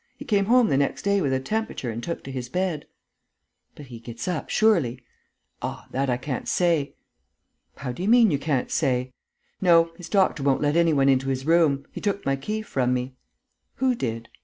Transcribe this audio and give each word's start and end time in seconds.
He 0.17 0.25
came 0.25 0.45
home 0.45 0.69
the 0.69 0.77
next 0.77 1.03
day 1.03 1.21
with 1.21 1.31
a 1.31 1.39
temperature 1.39 1.91
and 1.91 2.01
took 2.01 2.23
to 2.23 2.31
his 2.31 2.49
bed." 2.49 2.87
"But 3.75 3.85
he 3.85 3.99
gets 3.99 4.27
up, 4.27 4.49
surely?" 4.49 4.99
"Ah, 5.61 5.85
that 5.91 6.09
I 6.09 6.17
can't 6.17 6.47
say!" 6.47 6.95
"How 7.77 7.91
do 7.91 8.01
you 8.01 8.09
mean, 8.09 8.31
you 8.31 8.39
can't 8.39 8.71
say?" 8.71 9.13
"No, 9.61 9.91
his 9.97 10.09
doctor 10.09 10.41
won't 10.41 10.61
let 10.63 10.75
any 10.75 10.91
one 10.91 11.07
into 11.07 11.29
his 11.29 11.45
room. 11.45 11.85
He 11.91 12.01
took 12.01 12.25
my 12.25 12.35
key 12.35 12.63
from 12.63 12.95
me." 12.95 13.13
"Who 13.75 13.93
did?" 13.93 14.27